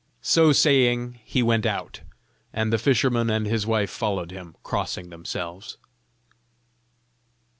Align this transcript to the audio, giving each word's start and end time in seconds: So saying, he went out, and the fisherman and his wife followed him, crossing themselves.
So 0.23 0.51
saying, 0.51 1.19
he 1.23 1.43
went 1.43 1.63
out, 1.63 2.01
and 2.51 2.73
the 2.73 2.79
fisherman 2.79 3.29
and 3.29 3.45
his 3.45 3.67
wife 3.67 3.91
followed 3.91 4.31
him, 4.31 4.55
crossing 4.63 5.09
themselves. 5.11 5.77